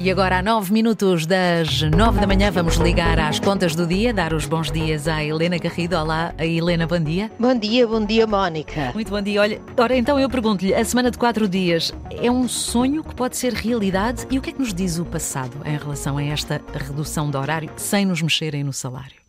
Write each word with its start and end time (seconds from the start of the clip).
E 0.00 0.12
agora, 0.12 0.38
a 0.38 0.42
9 0.42 0.72
minutos 0.72 1.26
das 1.26 1.82
9 1.82 2.20
da 2.20 2.26
manhã, 2.26 2.52
vamos 2.52 2.76
ligar 2.76 3.18
às 3.18 3.40
contas 3.40 3.74
do 3.74 3.84
dia, 3.84 4.14
dar 4.14 4.32
os 4.32 4.46
bons 4.46 4.70
dias 4.70 5.08
à 5.08 5.24
Helena 5.24 5.58
Garrido. 5.58 5.96
Olá, 5.96 6.32
Helena, 6.38 6.86
bom 6.86 7.00
dia. 7.00 7.28
Bom 7.36 7.52
dia, 7.52 7.84
bom 7.84 8.06
dia, 8.06 8.24
Mónica. 8.24 8.92
Muito 8.94 9.10
bom 9.10 9.20
dia. 9.20 9.40
Olha, 9.40 9.60
ora, 9.76 9.96
então 9.96 10.16
eu 10.16 10.30
pergunto-lhe: 10.30 10.72
a 10.72 10.84
semana 10.84 11.10
de 11.10 11.18
quatro 11.18 11.48
dias 11.48 11.92
é 12.10 12.30
um 12.30 12.46
sonho 12.46 13.02
que 13.02 13.12
pode 13.12 13.36
ser 13.36 13.52
realidade? 13.52 14.24
E 14.30 14.38
o 14.38 14.40
que 14.40 14.50
é 14.50 14.52
que 14.52 14.60
nos 14.60 14.72
diz 14.72 15.00
o 15.00 15.04
passado 15.04 15.56
em 15.64 15.76
relação 15.76 16.16
a 16.16 16.22
esta 16.22 16.60
redução 16.72 17.28
de 17.28 17.36
horário 17.36 17.70
sem 17.76 18.06
nos 18.06 18.22
mexerem 18.22 18.62
no 18.62 18.72
salário? 18.72 19.27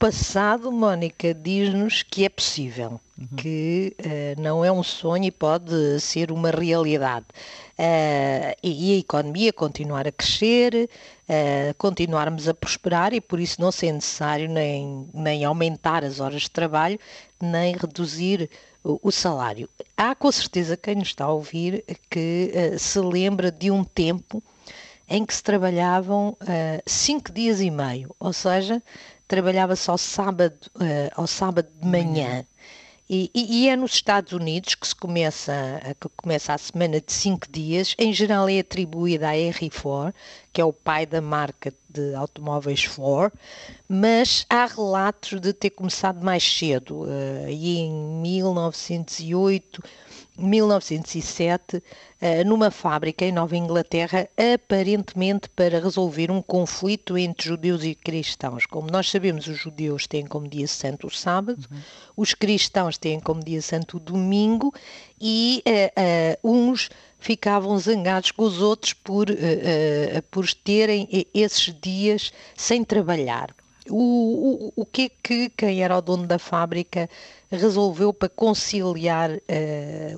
Passado, 0.00 0.72
Mónica, 0.72 1.34
diz-nos 1.34 2.02
que 2.02 2.24
é 2.24 2.30
possível, 2.30 2.98
uhum. 3.18 3.36
que 3.36 3.94
uh, 4.00 4.40
não 4.40 4.64
é 4.64 4.72
um 4.72 4.82
sonho 4.82 5.24
e 5.24 5.30
pode 5.30 6.00
ser 6.00 6.32
uma 6.32 6.50
realidade. 6.50 7.26
Uh, 7.78 8.56
e 8.62 8.94
a 8.94 8.98
economia 8.98 9.52
continuar 9.52 10.08
a 10.08 10.10
crescer, 10.10 10.88
uh, 11.28 11.74
continuarmos 11.76 12.48
a 12.48 12.54
prosperar 12.54 13.12
e 13.12 13.20
por 13.20 13.38
isso 13.38 13.60
não 13.60 13.70
ser 13.70 13.92
necessário 13.92 14.48
nem, 14.48 15.06
nem 15.12 15.44
aumentar 15.44 16.02
as 16.02 16.18
horas 16.18 16.40
de 16.44 16.50
trabalho, 16.50 16.98
nem 17.38 17.76
reduzir 17.76 18.48
o, 18.82 18.98
o 19.02 19.12
salário. 19.12 19.68
Há 19.98 20.14
com 20.14 20.32
certeza 20.32 20.78
quem 20.78 20.94
nos 20.94 21.08
está 21.08 21.26
a 21.26 21.32
ouvir 21.32 21.84
que 22.08 22.50
se 22.78 22.98
lembra 23.00 23.52
de 23.52 23.70
um 23.70 23.84
tempo 23.84 24.42
em 25.06 25.26
que 25.26 25.34
se 25.34 25.42
trabalhavam 25.42 26.38
cinco 26.86 27.32
dias 27.32 27.60
e 27.60 27.68
meio, 27.68 28.14
ou 28.18 28.32
seja, 28.32 28.80
trabalhava 29.30 29.76
só 29.76 29.96
sábado, 29.96 30.58
uh, 30.74 31.10
ao 31.14 31.24
sábado 31.24 31.68
de 31.80 31.86
manhã. 31.86 32.44
E, 33.08 33.30
e, 33.34 33.62
e, 33.64 33.68
é 33.68 33.76
nos 33.76 33.94
Estados 33.94 34.32
Unidos 34.32 34.74
que 34.76 34.86
se 34.86 34.94
começa, 34.94 35.52
que 36.00 36.08
começa 36.16 36.54
a 36.54 36.58
semana 36.58 37.00
de 37.00 37.12
cinco 37.12 37.50
dias. 37.50 37.94
Em 37.98 38.12
geral 38.12 38.48
é 38.48 38.60
atribuída 38.60 39.30
à 39.30 39.32
RE4, 39.32 40.14
que 40.52 40.60
é 40.60 40.64
o 40.64 40.72
pai 40.72 41.06
da 41.06 41.20
marca 41.20 41.72
de 41.88 42.14
automóveis 42.14 42.84
Ford, 42.84 43.32
mas 43.88 44.46
há 44.48 44.66
relatos 44.66 45.40
de 45.40 45.52
ter 45.52 45.70
começado 45.70 46.24
mais 46.24 46.42
cedo. 46.44 47.02
Uh, 47.02 47.48
e 47.48 47.78
em 47.78 47.92
1908 48.22 49.82
1907, 50.40 51.82
eh, 52.20 52.44
numa 52.44 52.70
fábrica 52.70 53.24
em 53.24 53.32
Nova 53.32 53.56
Inglaterra, 53.56 54.28
aparentemente 54.54 55.48
para 55.50 55.80
resolver 55.80 56.30
um 56.30 56.42
conflito 56.42 57.16
entre 57.16 57.48
judeus 57.48 57.84
e 57.84 57.94
cristãos. 57.94 58.66
Como 58.66 58.90
nós 58.90 59.10
sabemos, 59.10 59.46
os 59.46 59.58
judeus 59.58 60.06
têm 60.06 60.26
como 60.26 60.48
dia 60.48 60.66
santo 60.66 61.06
o 61.06 61.10
sábado, 61.10 61.66
uhum. 61.70 61.78
os 62.16 62.34
cristãos 62.34 62.98
têm 62.98 63.20
como 63.20 63.44
dia 63.44 63.62
santo 63.62 63.96
o 63.96 64.00
domingo 64.00 64.72
e 65.20 65.62
uh, 65.66 66.50
uh, 66.50 66.52
uns 66.52 66.90
ficavam 67.18 67.78
zangados 67.78 68.30
com 68.30 68.44
os 68.44 68.60
outros 68.60 68.92
por, 68.92 69.30
uh, 69.30 70.22
por 70.30 70.52
terem 70.52 71.08
esses 71.34 71.74
dias 71.80 72.32
sem 72.56 72.82
trabalhar. 72.82 73.54
O, 73.90 74.72
o, 74.76 74.82
o 74.82 74.86
que 74.86 75.02
é 75.02 75.08
que 75.08 75.50
quem 75.50 75.82
era 75.82 75.98
o 75.98 76.00
dono 76.00 76.26
da 76.26 76.38
fábrica 76.38 77.10
resolveu 77.50 78.12
para 78.12 78.28
conciliar 78.28 79.30
uh, 79.30 79.40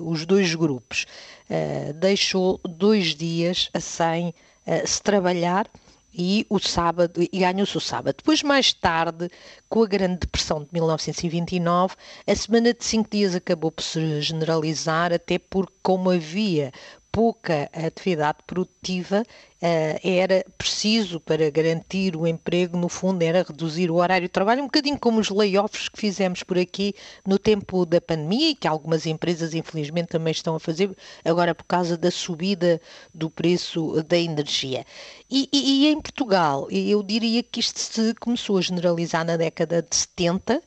os 0.09 0.25
dois 0.25 0.53
grupos? 0.53 1.05
Uh, 1.49 1.93
deixou 1.93 2.59
dois 2.63 3.15
dias 3.15 3.69
sem 3.79 4.29
uh, 4.29 4.87
se 4.87 5.01
trabalhar 5.01 5.67
e 6.13 6.45
o 6.49 6.59
sábado 6.59 7.21
e 7.21 7.39
ganhou-se 7.39 7.75
o 7.75 7.81
sábado. 7.81 8.17
Depois, 8.17 8.43
mais 8.43 8.71
tarde, 8.71 9.29
com 9.67 9.83
a 9.83 9.87
Grande 9.87 10.19
Depressão 10.19 10.63
de 10.63 10.69
1929, 10.71 11.95
a 12.27 12.35
semana 12.35 12.73
de 12.73 12.85
cinco 12.85 13.09
dias 13.09 13.33
acabou 13.33 13.71
por 13.71 13.83
se 13.83 14.21
generalizar, 14.21 15.11
até 15.11 15.39
porque, 15.39 15.73
como 15.81 16.11
havia 16.11 16.71
pouca 17.13 17.69
atividade 17.71 18.39
produtiva, 18.47 19.23
eh, 19.61 19.99
era 20.03 20.43
preciso 20.57 21.19
para 21.19 21.47
garantir 21.51 22.15
o 22.15 22.25
emprego, 22.25 22.75
no 22.75 22.89
fundo, 22.89 23.21
era 23.21 23.43
reduzir 23.43 23.91
o 23.91 23.97
horário 23.97 24.27
de 24.27 24.31
trabalho, 24.31 24.63
um 24.63 24.65
bocadinho 24.65 24.97
como 24.99 25.19
os 25.19 25.29
layoffs 25.29 25.87
que 25.89 25.99
fizemos 25.99 26.41
por 26.41 26.57
aqui 26.57 26.95
no 27.23 27.37
tempo 27.37 27.85
da 27.85 28.01
pandemia 28.01 28.49
e 28.49 28.55
que 28.55 28.67
algumas 28.67 29.05
empresas, 29.05 29.53
infelizmente, 29.53 30.07
também 30.07 30.31
estão 30.31 30.55
a 30.55 30.59
fazer 30.59 30.89
agora 31.23 31.53
por 31.53 31.65
causa 31.65 31.95
da 31.95 32.09
subida 32.09 32.81
do 33.13 33.29
preço 33.29 34.01
da 34.01 34.17
energia. 34.17 34.83
E, 35.29 35.47
e, 35.53 35.85
e 35.85 35.87
em 35.89 36.01
Portugal, 36.01 36.67
eu 36.71 37.03
diria 37.03 37.43
que 37.43 37.59
isto 37.59 37.79
se 37.79 38.15
começou 38.15 38.57
a 38.57 38.61
generalizar 38.61 39.23
na 39.23 39.37
década 39.37 39.83
de 39.83 39.95
70 39.95 40.63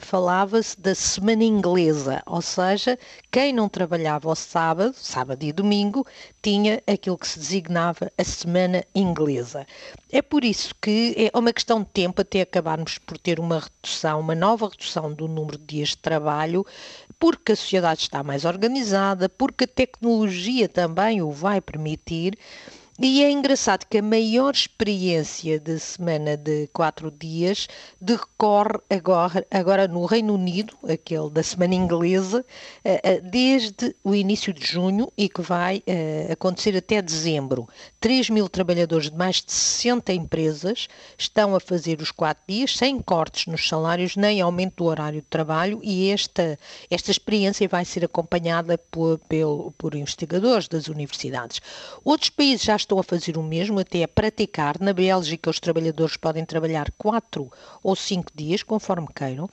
falava-se 0.00 0.78
da 0.80 0.94
semana 0.94 1.44
inglesa, 1.44 2.22
ou 2.26 2.42
seja, 2.42 2.98
quem 3.30 3.52
não 3.52 3.68
trabalhava 3.68 4.28
ao 4.28 4.36
sábado, 4.36 4.94
sábado 4.94 5.42
e 5.42 5.52
domingo, 5.52 6.06
tinha 6.42 6.82
aquilo 6.86 7.18
que 7.18 7.28
se 7.28 7.38
designava 7.38 8.10
a 8.16 8.24
semana 8.24 8.84
inglesa. 8.94 9.66
É 10.10 10.22
por 10.22 10.44
isso 10.44 10.74
que 10.80 11.14
é 11.32 11.38
uma 11.38 11.52
questão 11.52 11.80
de 11.82 11.88
tempo 11.88 12.20
até 12.20 12.40
acabarmos 12.40 12.98
por 12.98 13.18
ter 13.18 13.38
uma 13.38 13.60
redução, 13.60 14.20
uma 14.20 14.34
nova 14.34 14.68
redução 14.68 15.12
do 15.12 15.28
número 15.28 15.58
de 15.58 15.64
dias 15.64 15.88
de 15.90 15.98
trabalho, 15.98 16.64
porque 17.18 17.52
a 17.52 17.56
sociedade 17.56 18.00
está 18.00 18.22
mais 18.22 18.44
organizada, 18.44 19.28
porque 19.28 19.64
a 19.64 19.68
tecnologia 19.68 20.68
também 20.68 21.20
o 21.20 21.30
vai 21.30 21.60
permitir 21.60 22.38
e 23.00 23.22
é 23.22 23.30
engraçado 23.30 23.86
que 23.86 23.98
a 23.98 24.02
maior 24.02 24.52
experiência 24.52 25.60
de 25.60 25.78
semana 25.78 26.36
de 26.36 26.68
quatro 26.72 27.12
dias 27.12 27.68
decorre 28.00 28.80
agora, 28.90 29.46
agora 29.52 29.86
no 29.86 30.04
Reino 30.04 30.34
Unido, 30.34 30.76
aquele 30.82 31.30
da 31.30 31.40
semana 31.44 31.76
inglesa, 31.76 32.44
eh, 32.84 33.00
eh, 33.04 33.20
desde 33.20 33.94
o 34.02 34.16
início 34.16 34.52
de 34.52 34.66
junho 34.66 35.12
e 35.16 35.28
que 35.28 35.40
vai 35.40 35.80
eh, 35.86 36.26
acontecer 36.32 36.76
até 36.76 37.00
dezembro. 37.00 37.68
3 38.00 38.30
mil 38.30 38.48
trabalhadores 38.48 39.12
de 39.12 39.16
mais 39.16 39.36
de 39.36 39.52
60 39.52 40.12
empresas 40.12 40.88
estão 41.16 41.54
a 41.54 41.60
fazer 41.60 42.00
os 42.00 42.10
quatro 42.10 42.42
dias 42.48 42.76
sem 42.76 42.98
cortes 43.00 43.46
nos 43.46 43.68
salários 43.68 44.16
nem 44.16 44.40
aumento 44.40 44.74
do 44.78 44.84
horário 44.86 45.20
de 45.20 45.26
trabalho 45.28 45.78
e 45.84 46.10
esta, 46.10 46.58
esta 46.90 47.12
experiência 47.12 47.68
vai 47.68 47.84
ser 47.84 48.04
acompanhada 48.04 48.76
por, 48.76 49.18
por, 49.18 49.72
por 49.78 49.94
investigadores 49.94 50.66
das 50.66 50.88
universidades. 50.88 51.60
Outros 52.04 52.30
países 52.30 52.64
já 52.64 52.74
estão 52.74 52.87
a 52.96 53.02
fazer 53.02 53.36
o 53.36 53.42
mesmo, 53.42 53.80
até 53.80 54.04
a 54.04 54.08
praticar. 54.08 54.78
Na 54.78 54.92
Bélgica, 54.92 55.50
os 55.50 55.58
trabalhadores 55.58 56.16
podem 56.16 56.44
trabalhar 56.44 56.92
quatro 56.96 57.50
ou 57.82 57.96
cinco 57.96 58.30
dias, 58.32 58.62
conforme 58.62 59.08
queiram. 59.12 59.50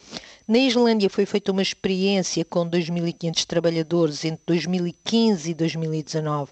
Na 0.48 0.60
Islândia 0.60 1.10
foi 1.10 1.26
feita 1.26 1.52
uma 1.52 1.64
experiência 1.64 2.46
com 2.46 2.70
2.500 2.70 3.46
trabalhadores 3.46 4.24
entre 4.26 4.44
2015 4.46 5.50
e 5.50 5.54
2019 5.56 6.52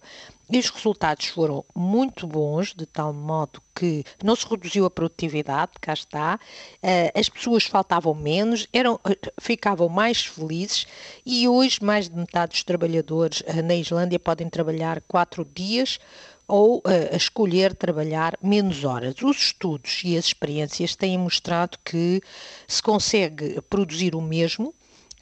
e 0.50 0.60
os 0.60 0.70
resultados 0.70 1.28
foram 1.28 1.64
muito 1.76 2.28
bons, 2.28 2.74
de 2.74 2.86
tal 2.86 3.14
modo 3.14 3.62
que 3.74 4.04
não 4.24 4.36
se 4.36 4.46
reduziu 4.48 4.86
a 4.86 4.92
produtividade, 4.92 5.72
cá 5.80 5.94
está, 5.94 6.40
eh, 6.82 7.12
as 7.16 7.30
pessoas 7.30 7.64
faltavam 7.64 8.14
menos, 8.14 8.68
eram, 8.74 9.00
eh, 9.06 9.18
ficavam 9.40 9.88
mais 9.88 10.26
felizes 10.26 10.86
e 11.26 11.48
hoje 11.48 11.84
mais 11.84 12.10
de 12.10 12.16
metade 12.16 12.52
dos 12.52 12.64
trabalhadores 12.64 13.42
eh, 13.46 13.62
na 13.62 13.76
Islândia 13.76 14.20
podem 14.20 14.50
trabalhar 14.50 15.02
quatro 15.08 15.46
dias 15.46 16.00
ou 16.46 16.84
a 16.86 17.16
escolher 17.16 17.74
trabalhar 17.74 18.38
menos 18.42 18.84
horas. 18.84 19.16
Os 19.24 19.38
estudos 19.38 20.02
e 20.04 20.18
as 20.18 20.26
experiências 20.26 20.94
têm 20.94 21.18
mostrado 21.18 21.78
que 21.86 22.22
se 22.68 22.84
consegue 22.84 23.62
produzir 23.70 24.14
o 24.14 24.22
mesmo 24.22 24.74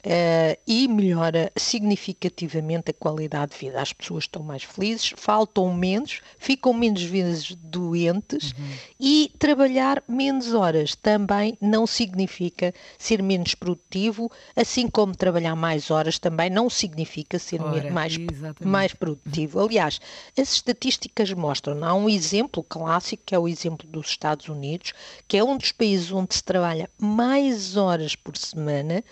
Uh, 0.04 0.58
e 0.66 0.88
melhora 0.88 1.52
significativamente 1.56 2.90
a 2.90 2.94
qualidade 2.94 3.52
de 3.52 3.58
vida. 3.58 3.80
As 3.80 3.92
pessoas 3.92 4.24
estão 4.24 4.42
mais 4.42 4.64
felizes, 4.64 5.12
faltam 5.16 5.72
menos, 5.72 6.20
ficam 6.38 6.72
menos 6.72 7.04
vezes 7.04 7.54
doentes 7.54 8.50
uhum. 8.50 8.68
e 8.98 9.32
trabalhar 9.38 10.02
menos 10.08 10.54
horas 10.54 10.96
também 10.96 11.56
não 11.60 11.86
significa 11.86 12.74
ser 12.98 13.22
menos 13.22 13.54
produtivo, 13.54 14.28
assim 14.56 14.88
como 14.88 15.14
trabalhar 15.14 15.54
mais 15.54 15.88
horas 15.88 16.18
também 16.18 16.50
não 16.50 16.68
significa 16.68 17.38
ser 17.38 17.62
Ora, 17.62 17.88
mais, 17.92 18.16
mais 18.60 18.92
produtivo. 18.92 19.60
Aliás, 19.60 20.00
as 20.36 20.52
estatísticas 20.52 21.32
mostram, 21.32 21.84
há 21.84 21.94
um 21.94 22.08
exemplo 22.08 22.64
clássico 22.64 23.22
que 23.24 23.34
é 23.36 23.38
o 23.38 23.46
exemplo 23.46 23.86
dos 23.86 24.08
Estados 24.08 24.48
Unidos, 24.48 24.92
que 25.28 25.36
é 25.36 25.44
um 25.44 25.56
dos 25.56 25.70
países 25.70 26.10
onde 26.10 26.34
se 26.34 26.42
trabalha 26.42 26.90
mais 26.98 27.76
horas 27.76 28.16
por 28.16 28.36
semana 28.36 29.04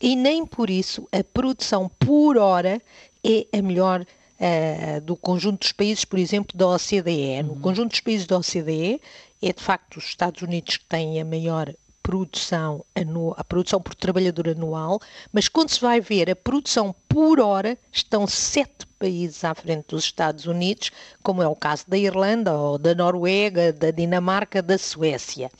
e 0.00 0.16
nem 0.16 0.46
por 0.46 0.70
isso 0.70 1.06
a 1.12 1.22
produção 1.22 1.90
por 1.98 2.38
hora 2.38 2.80
é 3.24 3.46
a 3.56 3.62
melhor 3.62 4.00
uh, 4.02 5.00
do 5.02 5.16
conjunto 5.16 5.60
dos 5.60 5.72
países, 5.72 6.04
por 6.04 6.18
exemplo, 6.18 6.56
da 6.56 6.66
OCDE. 6.68 7.42
No 7.42 7.52
uhum. 7.52 7.60
conjunto 7.60 7.90
dos 7.90 8.00
países 8.00 8.26
da 8.26 8.38
OCDE, 8.38 9.00
é 9.42 9.52
de 9.52 9.62
facto 9.62 9.98
os 9.98 10.04
Estados 10.04 10.42
Unidos 10.42 10.78
que 10.78 10.84
têm 10.86 11.20
a 11.20 11.24
maior 11.24 11.72
produção 12.02 12.84
anual, 12.94 13.34
a 13.38 13.44
produção 13.44 13.80
por 13.80 13.94
trabalhador 13.94 14.48
anual, 14.48 15.00
mas 15.32 15.48
quando 15.48 15.70
se 15.70 15.80
vai 15.80 16.00
ver 16.00 16.30
a 16.30 16.36
produção 16.36 16.94
por 17.08 17.38
hora, 17.38 17.78
estão 17.92 18.26
sete 18.26 18.86
países 18.98 19.44
à 19.44 19.54
frente 19.54 19.86
dos 19.88 20.04
Estados 20.04 20.46
Unidos, 20.46 20.90
como 21.22 21.42
é 21.42 21.46
o 21.46 21.54
caso 21.54 21.84
da 21.86 21.96
Irlanda, 21.96 22.52
ou 22.56 22.78
da 22.78 22.94
Noruega, 22.94 23.72
da 23.72 23.90
Dinamarca, 23.90 24.62
da 24.62 24.78
Suécia. 24.78 25.50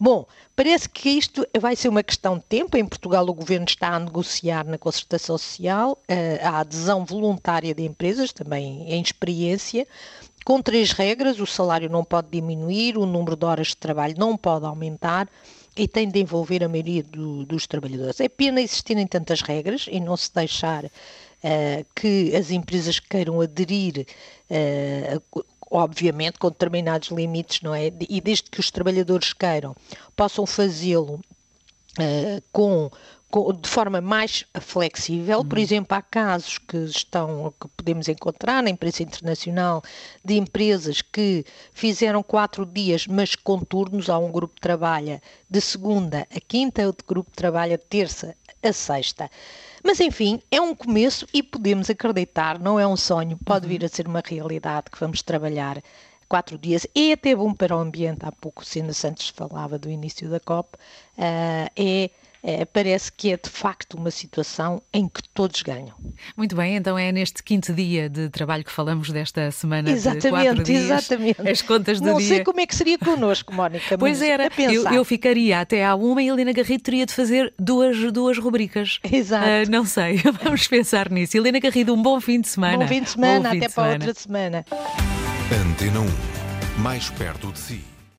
Bom, 0.00 0.26
parece 0.54 0.88
que 0.88 1.08
isto 1.08 1.46
vai 1.58 1.74
ser 1.74 1.88
uma 1.88 2.02
questão 2.02 2.38
de 2.38 2.44
tempo. 2.44 2.76
Em 2.76 2.86
Portugal, 2.86 3.28
o 3.28 3.34
governo 3.34 3.66
está 3.66 3.88
a 3.88 3.98
negociar 3.98 4.64
na 4.64 4.78
concertação 4.78 5.36
social 5.36 5.98
uh, 6.08 6.46
a 6.46 6.60
adesão 6.60 7.04
voluntária 7.04 7.74
de 7.74 7.82
empresas, 7.84 8.32
também 8.32 8.84
em 8.88 9.02
experiência, 9.02 9.86
com 10.44 10.62
três 10.62 10.92
regras: 10.92 11.40
o 11.40 11.46
salário 11.46 11.90
não 11.90 12.04
pode 12.04 12.28
diminuir, 12.30 12.96
o 12.96 13.06
número 13.06 13.36
de 13.36 13.44
horas 13.44 13.68
de 13.68 13.76
trabalho 13.76 14.14
não 14.16 14.36
pode 14.36 14.66
aumentar 14.66 15.28
e 15.76 15.86
tem 15.86 16.08
de 16.08 16.20
envolver 16.20 16.62
a 16.64 16.68
maioria 16.68 17.02
do, 17.02 17.44
dos 17.44 17.66
trabalhadores. 17.66 18.20
É 18.20 18.28
pena 18.28 18.60
existirem 18.60 19.06
tantas 19.06 19.42
regras 19.42 19.86
e 19.90 20.00
não 20.00 20.16
se 20.16 20.32
deixar 20.34 20.84
uh, 20.84 20.90
que 21.94 22.34
as 22.36 22.50
empresas 22.50 22.98
queiram 23.00 23.40
aderir, 23.40 24.06
uh, 24.50 25.44
obviamente, 25.70 26.38
com 26.38 26.48
determinados 26.48 27.08
limites, 27.08 27.62
não 27.62 27.74
é? 27.74 27.92
E 28.08 28.20
desde 28.20 28.50
que 28.50 28.60
os 28.60 28.70
trabalhadores 28.70 29.32
queiram, 29.32 29.74
possam 30.16 30.46
fazê-lo 30.46 31.20
uh, 31.98 32.42
com 32.52 32.90
de 33.60 33.68
forma 33.68 34.00
mais 34.00 34.46
flexível. 34.58 35.44
Por 35.44 35.58
uhum. 35.58 35.64
exemplo, 35.64 35.96
há 35.96 36.00
casos 36.00 36.56
que 36.56 36.78
estão 36.78 37.52
que 37.60 37.68
podemos 37.76 38.08
encontrar 38.08 38.62
na 38.62 38.70
imprensa 38.70 39.02
internacional 39.02 39.82
de 40.24 40.38
empresas 40.38 41.02
que 41.02 41.44
fizeram 41.74 42.22
quatro 42.22 42.64
dias, 42.64 43.06
mas 43.06 43.34
com 43.34 43.60
turnos. 43.60 44.08
Há 44.08 44.18
um 44.18 44.32
grupo 44.32 44.54
que 44.54 44.62
trabalha 44.62 45.22
de 45.48 45.60
segunda 45.60 46.26
a 46.34 46.40
quinta, 46.40 46.86
outro 46.86 47.06
grupo 47.06 47.30
que 47.30 47.36
trabalha 47.36 47.76
de 47.76 47.84
terça 47.84 48.34
a 48.62 48.72
sexta. 48.72 49.30
Mas 49.84 50.00
enfim, 50.00 50.40
é 50.50 50.60
um 50.60 50.74
começo 50.74 51.26
e 51.32 51.42
podemos 51.42 51.88
acreditar, 51.90 52.58
não 52.58 52.78
é 52.78 52.86
um 52.86 52.96
sonho, 52.96 53.38
pode 53.44 53.66
vir 53.66 53.84
a 53.84 53.88
ser 53.88 54.06
uma 54.08 54.22
realidade 54.24 54.90
que 54.90 54.98
vamos 54.98 55.22
trabalhar 55.22 55.82
quatro 56.28 56.58
dias. 56.58 56.86
É 56.94 57.12
até 57.12 57.34
bom 57.34 57.52
para 57.54 57.76
o 57.76 57.80
ambiente, 57.80 58.20
há 58.22 58.32
pouco 58.32 58.64
Sena 58.64 58.92
Santos 58.92 59.28
falava 59.28 59.78
do 59.78 59.88
início 59.88 60.28
da 60.28 60.40
COP, 60.40 60.76
uh, 60.76 61.70
é 61.76 62.10
é, 62.48 62.64
parece 62.64 63.12
que 63.12 63.30
é 63.30 63.36
de 63.36 63.50
facto 63.50 63.98
uma 63.98 64.10
situação 64.10 64.80
em 64.90 65.06
que 65.06 65.20
todos 65.34 65.60
ganham. 65.60 65.94
Muito 66.34 66.56
bem, 66.56 66.76
então 66.76 66.98
é 66.98 67.12
neste 67.12 67.42
quinto 67.42 67.74
dia 67.74 68.08
de 68.08 68.30
trabalho 68.30 68.64
que 68.64 68.72
falamos 68.72 69.10
desta 69.10 69.50
semana 69.50 69.90
exatamente, 69.90 70.22
de 70.22 70.30
quatro 70.30 70.62
dias. 70.62 70.84
Exatamente, 70.84 71.46
As 71.46 71.60
contas 71.60 72.00
do 72.00 72.06
Não 72.06 72.16
dia. 72.16 72.28
sei 72.28 72.44
como 72.44 72.58
é 72.58 72.66
que 72.66 72.74
seria 72.74 72.98
connosco, 72.98 73.54
Mónica. 73.54 73.98
Pois 73.98 74.22
era, 74.22 74.48
eu, 74.56 74.84
eu, 74.90 75.04
ficaria 75.04 75.60
até 75.60 75.84
à 75.84 75.94
uma 75.94 76.22
e 76.22 76.30
a 76.30 76.32
Helena 76.32 76.52
Garrido 76.52 76.82
teria 76.82 77.04
de 77.04 77.12
fazer 77.12 77.52
duas, 77.58 78.10
duas 78.12 78.38
rubricas. 78.38 78.98
Exato. 79.04 79.44
Uh, 79.44 79.70
não 79.70 79.84
sei, 79.84 80.16
vamos 80.42 80.66
pensar 80.66 81.10
nisso. 81.10 81.36
Helena 81.36 81.58
Garrido, 81.60 81.92
um 81.92 82.00
bom 82.00 82.18
fim 82.18 82.40
de 82.40 82.48
semana. 82.48 82.78
Bom 82.78 82.88
fim 82.88 83.02
de 83.02 83.10
semana, 83.10 83.50
até 83.50 83.68
para 83.68 83.70
semana. 83.70 83.92
outra 83.92 84.14
semana. 84.14 84.64
Antena 85.52 86.00
1, 86.00 86.80
mais 86.80 87.10
perto 87.10 87.52
de 87.52 87.58
si. 87.58 87.97